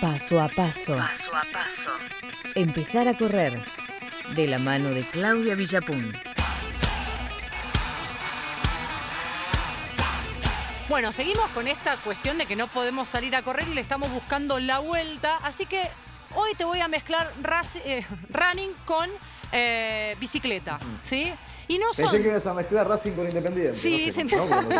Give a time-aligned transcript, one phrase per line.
[0.00, 0.96] Paso a paso.
[0.96, 1.90] Paso a paso.
[2.54, 3.58] Empezar a correr.
[4.34, 6.12] De la mano de Claudia Villapun.
[10.88, 14.10] Bueno, seguimos con esta cuestión de que no podemos salir a correr y le estamos
[14.10, 15.38] buscando la vuelta.
[15.42, 15.82] Así que
[16.34, 19.08] hoy te voy a mezclar ras- eh, running con
[19.52, 21.32] eh, bicicleta, ¿sí?
[21.68, 22.06] Y no son...
[22.10, 23.74] Pensé que ibas a mezclar Racing con Independiente.
[23.74, 24.46] Sí, no sé, se- ¿no?
[24.46, 24.70] Como-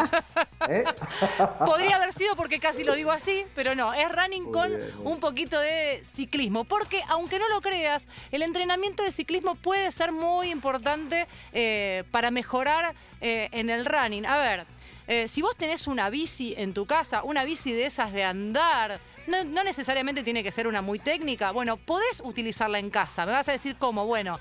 [0.68, 0.84] ¿Eh?
[1.66, 4.92] Podría haber sido porque casi lo digo así, pero no, es running Muy con bien,
[5.04, 6.64] un poquito de ciclismo.
[6.64, 12.30] Porque aunque no lo creas, el entrenamiento de ciclismo puede ser muy importante eh, para
[12.30, 14.26] mejorar eh, en el running.
[14.26, 14.66] A ver,
[15.06, 19.00] eh, si vos tenés una bici en tu casa, una bici de esas de andar,
[19.26, 23.26] no, no necesariamente tiene que ser una muy técnica, bueno, podés utilizarla en casa.
[23.26, 24.39] Me vas a decir cómo, bueno.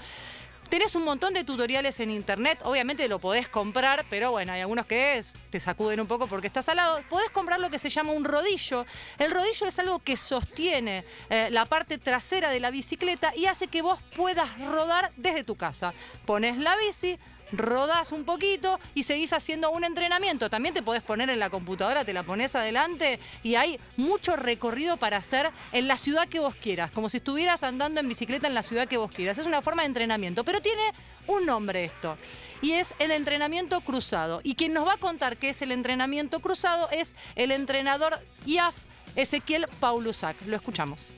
[0.74, 4.88] Tenés un montón de tutoriales en internet, obviamente lo podés comprar, pero bueno, hay algunos
[4.88, 7.00] que es- te sacuden un poco porque estás al lado.
[7.12, 8.84] Podés comprar lo que se llama un rodillo.
[9.20, 13.68] El rodillo es algo que sostiene eh, la parte trasera de la bicicleta y hace
[13.68, 15.94] que vos puedas rodar desde tu casa.
[16.26, 17.20] Pones la bici,
[17.54, 20.50] rodás un poquito y seguís haciendo un entrenamiento.
[20.50, 24.98] También te podés poner en la computadora, te la pones adelante y hay mucho recorrido
[24.98, 28.54] para hacer en la ciudad que vos quieras, como si estuvieras andando en bicicleta en
[28.54, 29.38] la ciudad que vos quieras.
[29.38, 30.82] Es una forma de entrenamiento, pero tiene
[31.28, 32.18] un nombre esto.
[32.62, 34.42] Y es el entrenamiento cruzado.
[34.44, 38.76] Y quien nos va a contar qué es el entrenamiento cruzado es el entrenador IAF
[39.16, 40.38] Ezequiel Paulusac.
[40.46, 41.14] Lo escuchamos.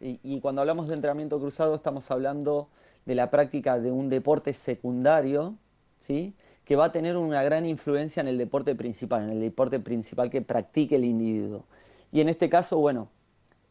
[0.00, 2.68] Y, cuando hablamos de entrenamiento cruzado estamos hablando
[3.04, 5.56] de la práctica de un deporte secundario,
[5.98, 6.34] ¿sí?
[6.64, 10.30] que va a tener una gran influencia en el deporte principal, en el deporte principal
[10.30, 11.64] que practique el individuo.
[12.12, 13.08] Y en este caso, bueno,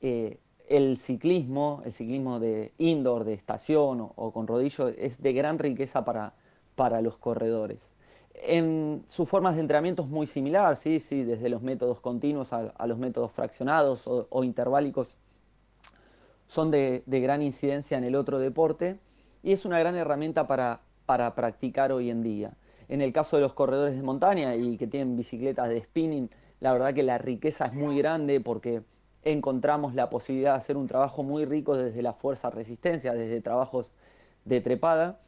[0.01, 5.57] eh, el ciclismo, el ciclismo de indoor, de estación o, con rodillo, es de gran
[5.57, 6.33] riqueza para,
[6.75, 7.95] para los corredores.
[8.35, 10.99] En sus formas de entrenamiento es muy similar, ¿sí?
[10.99, 15.17] Sí, desde los métodos continuos a, a los métodos fraccionados o, o interválicos
[16.49, 18.99] son de, de gran incidencia en el otro deporte
[19.41, 22.51] y es una gran herramienta para, para practicar hoy en día.
[22.89, 26.29] En el caso de los corredores de montaña y que tienen bicicletas de spinning,
[26.59, 28.81] la verdad que la riqueza es muy grande porque
[29.23, 33.87] encontramos la posibilidad de hacer un trabajo muy rico desde la fuerza-resistencia, desde trabajos
[34.45, 35.19] de trepada.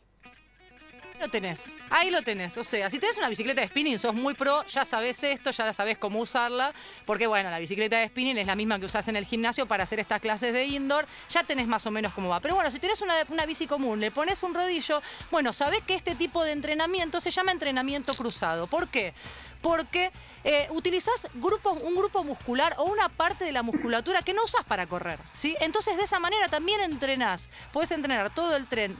[1.22, 2.58] Lo tenés, ahí lo tenés.
[2.58, 5.72] O sea, si tenés una bicicleta de spinning, sos muy pro, ya sabés esto, ya
[5.72, 6.74] sabés cómo usarla,
[7.06, 9.84] porque bueno, la bicicleta de spinning es la misma que usás en el gimnasio para
[9.84, 12.40] hacer estas clases de indoor, ya tenés más o menos cómo va.
[12.40, 15.00] Pero bueno, si tenés una, una bici común, le pones un rodillo,
[15.30, 18.66] bueno, sabés que este tipo de entrenamiento se llama entrenamiento cruzado.
[18.66, 19.14] ¿Por qué?
[19.62, 20.12] Porque
[20.44, 24.66] eh, utilizás grupos, un grupo muscular o una parte de la musculatura que no usás
[24.66, 25.56] para correr, ¿sí?
[25.60, 27.52] Entonces de esa manera también entrenás.
[27.72, 28.98] Podés entrenar todo el tren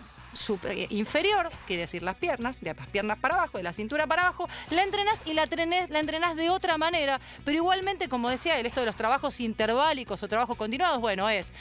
[0.90, 4.48] inferior, quiere decir las piernas, de las piernas para abajo, de la cintura para abajo,
[4.70, 7.20] la entrenás y la, trenés- la entrenás de otra manera.
[7.46, 11.54] Pero igualmente, como decía él, esto de los trabajos interválicos o trabajos continuados, bueno, es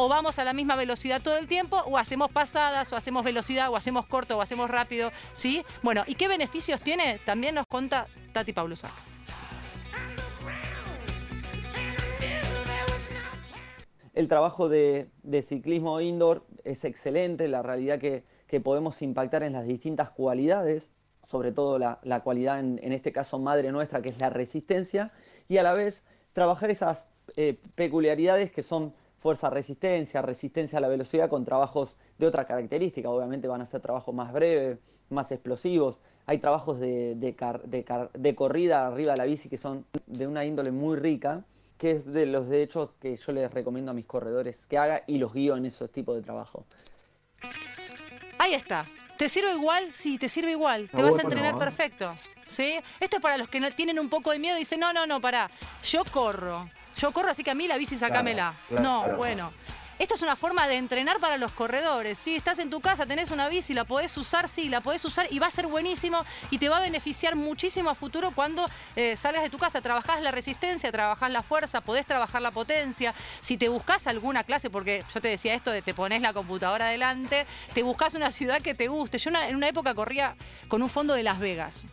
[0.00, 3.68] o vamos a la misma velocidad todo el tiempo, o hacemos pasadas, o hacemos velocidad,
[3.70, 5.64] o hacemos corto, o hacemos rápido, ¿sí?
[5.82, 7.18] Bueno, ¿y qué beneficios tiene?
[7.24, 8.92] También nos cuenta Tati Paulusac.
[14.18, 15.10] El trabajo de,
[15.44, 20.90] ciclismo indoor es excelente, la realidad que, que podemos impactar en las distintas cualidades,
[21.24, 25.12] sobre todo la, cualidad en, este caso madre nuestra, que es la resistencia,
[25.48, 27.06] y a la vez trabajar esas
[27.36, 33.08] eh, peculiaridades que son fuerza-resistencia, resistencia a la velocidad con trabajos de otra característica.
[33.08, 34.78] Obviamente van a ser trabajos más breves,
[35.10, 36.00] más explosivos.
[36.26, 37.36] Hay trabajos de, de
[37.66, 41.44] de car- de corrida arriba de la bici que son de una índole muy rica,
[41.78, 45.02] que es de los de hecho que yo les recomiendo a mis corredores que haga
[45.06, 46.66] y los guío en esos tipos de trabajo.
[48.38, 48.84] Ahí está.
[49.16, 49.92] ¿Te sirve igual?
[49.92, 50.88] Sí, te sirve igual.
[50.90, 51.58] Te Ah, vas a entrenar ¿no?
[51.58, 52.14] perfecto.
[52.48, 52.78] ¿Sí?
[53.00, 55.06] Esto es para los que no- tienen un poco de miedo y dicen, no, no,
[55.06, 55.50] no, pará.
[55.84, 56.68] Yo corro.
[56.96, 58.54] Yo corro, así que a mí la bici sacámela.
[58.68, 59.16] Claro, no, claro.
[59.18, 59.52] bueno.
[59.98, 62.20] Esta es una forma de entrenar para los corredores.
[62.20, 65.26] Si estás en tu casa, tenés una bici, la podés usar, sí, la podés usar
[65.28, 68.64] y va a ser buenísimo y te va a beneficiar muchísimo a futuro cuando
[68.94, 69.80] eh, salgas de tu casa.
[69.80, 73.12] Trabajás la resistencia, trabajás la fuerza, podés trabajar la potencia.
[73.40, 76.86] Si te buscas alguna clase, porque yo te decía esto de te pones la computadora
[76.86, 77.44] adelante,
[77.74, 79.18] te buscas una ciudad que te guste.
[79.18, 80.36] Yo en una época corría
[80.68, 81.88] con un fondo de Las Vegas.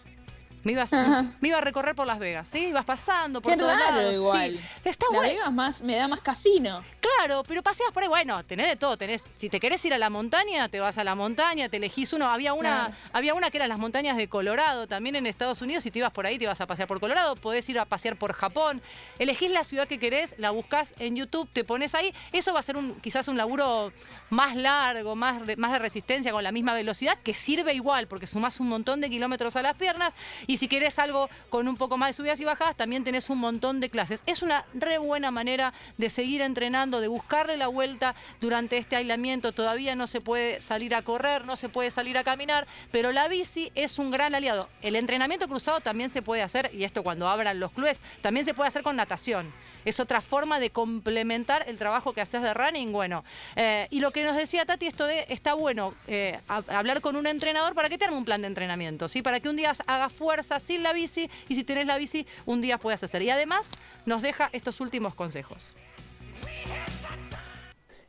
[0.65, 0.91] Me, ibas-
[1.39, 2.57] me iba a recorrer por Las Vegas, ¿sí?
[2.65, 4.13] Ibas pasando por Qué todos raro lados.
[4.15, 4.51] igual.
[4.51, 4.59] Sí.
[4.83, 5.33] Está La bueno.
[5.33, 6.83] Vegas más, me da más casino.
[6.99, 9.99] Claro, pero paseas por ahí, bueno, tenés de todo, tenés, si te querés ir a
[9.99, 13.57] la montaña, te vas a la montaña, te elegís uno, había una, había una que
[13.57, 16.45] eran las montañas de Colorado, también en Estados Unidos, si te ibas por ahí, te
[16.45, 18.81] ibas a pasear por Colorado, podés ir a pasear por Japón,
[19.19, 22.63] elegís la ciudad que querés, la buscás en YouTube, te pones ahí, eso va a
[22.63, 23.93] ser un, quizás un laburo
[24.31, 28.25] más largo, más de, más de resistencia, con la misma velocidad, que sirve igual, porque
[28.25, 30.11] sumás un montón de kilómetros a las piernas,
[30.47, 33.39] y si querés algo con un poco más de subidas y bajadas, también tenés un
[33.39, 34.23] montón de clases.
[34.25, 39.51] Es una re buena manera de seguir entrenando, de buscarle la vuelta durante este aislamiento.
[39.51, 43.27] Todavía no se puede salir a correr, no se puede salir a caminar, pero la
[43.27, 44.69] bici es un gran aliado.
[44.81, 48.53] El entrenamiento cruzado también se puede hacer, y esto cuando abran los clubes, también se
[48.53, 49.53] puede hacer con natación.
[49.85, 52.91] Es otra forma de complementar el trabajo que haces de running.
[52.91, 53.23] Bueno,
[53.55, 57.27] eh, y lo que nos decía Tati, esto de está bueno eh, hablar con un
[57.27, 59.21] entrenador para que te arme un plan de entrenamiento, ¿sí?
[59.21, 62.61] Para que un día hagas fuerza sin la bici y si tenés la bici, un
[62.61, 63.21] día puedas hacer.
[63.21, 63.71] Y además
[64.05, 65.75] nos deja estos últimos consejos.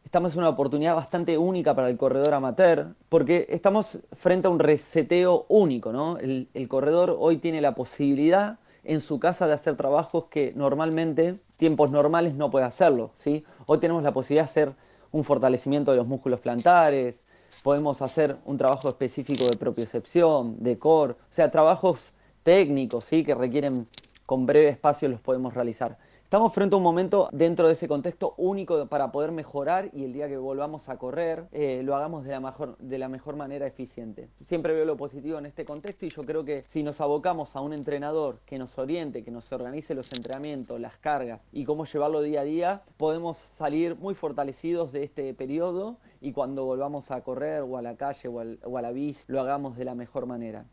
[0.05, 4.61] Estamos en una oportunidad bastante única para el corredor amateur, porque estamos frente a un
[4.61, 6.17] reseteo único, ¿no?
[6.19, 11.38] El, el corredor hoy tiene la posibilidad en su casa de hacer trabajos que normalmente,
[11.56, 13.44] tiempos normales, no puede hacerlo, ¿sí?
[13.67, 14.73] Hoy tenemos la posibilidad de hacer
[15.11, 17.25] un fortalecimiento de los músculos plantares,
[17.62, 22.12] podemos hacer un trabajo específico de propiocepción, de core, o sea, trabajos
[22.47, 23.25] técnicos, ¿sí?
[23.25, 23.89] Que requieren
[24.25, 25.99] con breve espacio los podemos realizar.
[26.23, 30.13] Estamos frente a un momento dentro de ese contexto único para poder mejorar y el
[30.13, 33.67] día que volvamos a correr eh, lo hagamos de la, mejor, de la mejor manera
[33.67, 34.29] eficiente.
[34.45, 37.61] Siempre veo lo positivo en este contexto y yo creo que si nos abocamos a
[37.63, 42.21] un entrenador que nos oriente, que nos organice los entrenamientos, las cargas y cómo llevarlo
[42.21, 47.63] día a día, podemos salir muy fortalecidos de este periodo y cuando volvamos a correr
[47.63, 50.27] o a la calle o, al, o a la bici lo hagamos de la mejor
[50.27, 50.65] manera.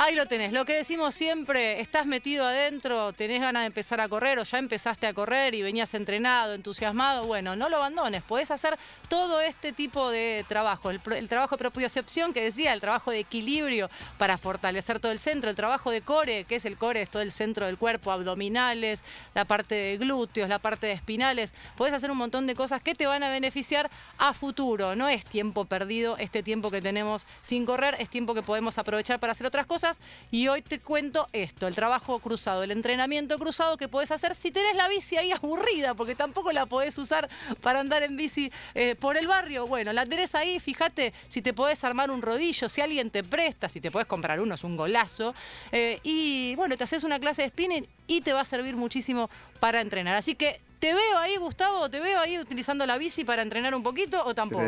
[0.00, 4.08] Ahí lo tenés, lo que decimos siempre, estás metido adentro, tenés ganas de empezar a
[4.08, 8.52] correr o ya empezaste a correr y venías entrenado, entusiasmado, bueno, no lo abandones, podés
[8.52, 8.78] hacer
[9.08, 13.18] todo este tipo de trabajo, el, el trabajo de propiocepción que decía, el trabajo de
[13.18, 17.10] equilibrio para fortalecer todo el centro, el trabajo de core, que es el core, es
[17.10, 19.02] todo el centro del cuerpo, abdominales,
[19.34, 22.94] la parte de glúteos, la parte de espinales, podés hacer un montón de cosas que
[22.94, 27.66] te van a beneficiar a futuro, no es tiempo perdido este tiempo que tenemos sin
[27.66, 29.87] correr, es tiempo que podemos aprovechar para hacer otras cosas
[30.30, 34.50] y hoy te cuento esto, el trabajo cruzado, el entrenamiento cruzado que podés hacer si
[34.50, 37.28] tenés la bici ahí aburrida, porque tampoco la podés usar
[37.60, 39.66] para andar en bici eh, por el barrio.
[39.66, 43.68] Bueno, la tenés ahí, fíjate si te podés armar un rodillo, si alguien te presta,
[43.68, 45.34] si te podés comprar uno, es un golazo.
[45.72, 49.30] Eh, y bueno, te haces una clase de spinning y te va a servir muchísimo
[49.60, 50.14] para entrenar.
[50.14, 53.82] Así que te veo ahí, Gustavo, te veo ahí utilizando la bici para entrenar un
[53.82, 54.64] poquito o tampoco.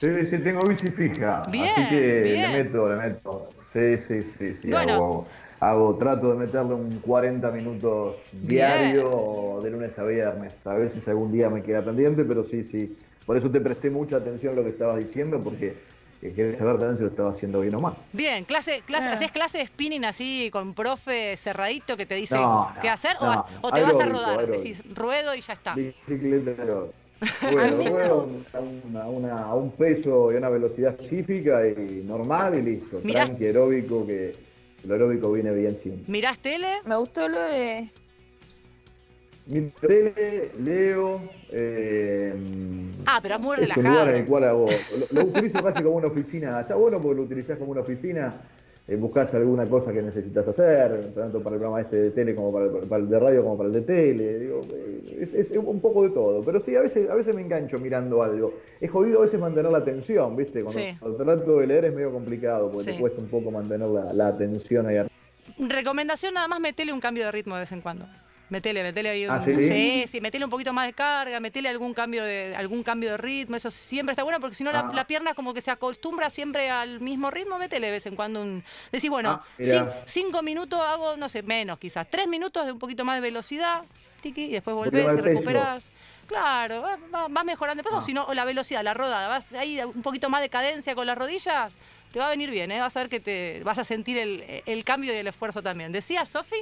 [0.00, 1.42] Sí, sí, sí, tengo bici fija.
[1.50, 2.52] Bien, así que bien.
[2.52, 3.33] le meto, le meto.
[3.74, 4.70] Sí, sí, sí, sí.
[4.70, 4.94] Bueno.
[4.94, 5.26] Hago,
[5.58, 10.64] hago, trato de meterle un 40 minutos diario de lunes a viernes.
[10.66, 12.96] A ver si algún día me queda pendiente, pero sí, sí.
[13.26, 15.74] Por eso te presté mucha atención a lo que estabas diciendo, porque
[16.22, 17.96] eh, querés saber también si lo estaba haciendo bien o mal.
[18.12, 22.66] Bien, clase, clase, ¿haces clase de spinning así con profe cerradito que te dice No,
[22.66, 23.16] no, qué hacer?
[23.20, 24.38] ¿O, no, has- o te vas a rodar?
[24.38, 24.62] aeróbico.
[24.62, 25.74] Decís, ruedo y ya está.
[25.74, 26.90] Bicicleta pero
[27.52, 32.54] Ruedo, ruedo a, una- una- a un peso y a una velocidad específica y normal
[32.58, 33.00] y listo.
[33.02, 33.26] Mirá.
[33.26, 34.32] Tranqui, aeróbico, que
[34.84, 36.04] el aeróbico viene bien siempre.
[36.08, 36.78] ¿Mirás tele?
[36.86, 37.88] Me gustó lo de.
[39.46, 41.20] Mi tele, leo.
[41.50, 42.34] Eh,
[43.06, 43.88] Ah, pero es muy es un relajado.
[43.88, 44.66] lugar en el cual hago.
[45.10, 46.60] Lo, lo utilizo casi como una oficina.
[46.60, 48.34] Está bueno porque lo utilizás como una oficina.
[48.86, 52.52] Eh, buscas alguna cosa que necesitas hacer, tanto para el programa este de tele como
[52.52, 54.38] para el, para el de radio como para el de tele.
[54.40, 56.42] Digo, eh, es, es un poco de todo.
[56.42, 58.52] Pero sí, a veces, a veces me engancho mirando algo.
[58.80, 60.62] Es jodido a veces mantener la atención, ¿viste?
[60.62, 60.96] Cuando, Sí.
[61.00, 62.92] cuando trato de leer es medio complicado porque Sí.
[62.92, 64.96] te cuesta un poco mantener la, la atención ahí.
[64.98, 65.14] arriba.
[65.58, 68.06] Recomendación nada más, metele un cambio de ritmo de vez en cuando.
[68.50, 69.54] Metele, metele ahí un, ¿Ah, sí?
[69.66, 73.16] sí, sí, metele un poquito más de carga, metele algún cambio de, algún cambio de
[73.16, 74.90] ritmo, eso siempre está bueno porque si no la, Ah.
[74.94, 78.42] la pierna como que se acostumbra siempre al mismo ritmo, metele de vez en cuando
[78.42, 78.62] un.
[78.92, 79.72] Decís, bueno, Ah, mirá.
[79.72, 83.22] cin- cinco minutos hago, no sé, menos quizás, tres minutos de un poquito más de
[83.22, 83.82] velocidad,
[84.20, 85.88] tiqui, y después volvés y el recuperás.
[86.26, 87.82] Claro, va- va- vas mejorando.
[87.82, 88.02] Después, o Ah.
[88.02, 91.06] si no, o la velocidad, la rodada, vas ahí un poquito más de cadencia con
[91.06, 91.78] las rodillas,
[92.12, 92.80] te va a venir bien, ¿eh?
[92.80, 95.92] vas a ver que te vas a sentir el, el cambio y el esfuerzo también.
[95.92, 96.56] ¿Decías, Sofi?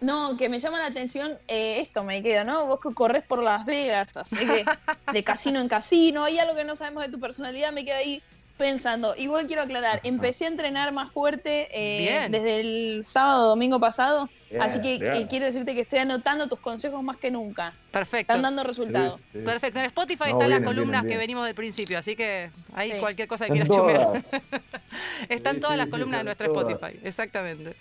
[0.00, 2.66] No, que me llama la atención eh, esto, me quedo, ¿no?
[2.66, 4.64] Vos que corres por Las Vegas, así que
[5.12, 8.22] de casino en casino, hay algo que no sabemos de tu personalidad, me quedo ahí
[8.58, 9.14] pensando.
[9.16, 14.62] Igual quiero aclarar, empecé a entrenar más fuerte eh, desde el sábado, domingo pasado, Bien,
[14.62, 17.74] así que eh, quiero decirte que estoy anotando tus consejos más que nunca.
[17.90, 18.32] Perfecto.
[18.32, 19.20] Están dando resultados.
[19.32, 19.44] Sí, sí.
[19.44, 19.78] Perfecto.
[19.80, 22.98] En Spotify No, están las columnas que venimos del principio, así que ahí Sí.
[23.00, 24.22] cualquier cosa que quieras chumear.
[25.28, 26.50] Están Sí, todas sí, las sí, columnas de todas.
[26.56, 27.76] Spotify, exactamente.